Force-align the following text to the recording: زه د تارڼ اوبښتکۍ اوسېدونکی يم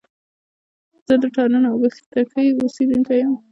زه 1.07 1.15
د 1.21 1.23
تارڼ 1.35 1.63
اوبښتکۍ 1.69 2.47
اوسېدونکی 2.55 3.15
يم 3.23 3.33